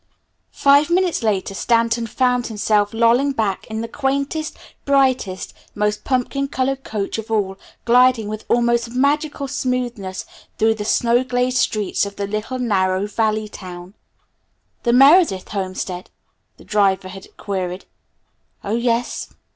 Five 0.55 0.89
minutes 0.89 1.21
later, 1.21 1.53
Stanton 1.53 2.07
found 2.07 2.47
himself 2.47 2.91
lolling 2.91 3.33
back 3.33 3.67
in 3.67 3.81
the 3.81 3.87
quaintest, 3.87 4.57
brightest, 4.83 5.53
most 5.75 6.03
pumpkin 6.03 6.47
colored 6.47 6.83
coach 6.83 7.19
of 7.19 7.29
all, 7.29 7.59
gliding 7.85 8.27
with 8.27 8.43
almost 8.49 8.95
magical 8.95 9.47
smoothness 9.47 10.25
through 10.57 10.73
the 10.73 10.85
snow 10.85 11.23
glazed 11.23 11.59
streets 11.59 12.03
of 12.07 12.15
the 12.15 12.25
little 12.25 12.57
narrow, 12.57 13.05
valley 13.05 13.47
town. 13.47 13.93
"The 14.81 14.93
Meredith 14.93 15.49
homestead?" 15.49 16.09
the 16.57 16.63
driver 16.65 17.09
had 17.09 17.37
queried. 17.37 17.85
"Oh, 18.63 18.77
yes. 18.77 19.27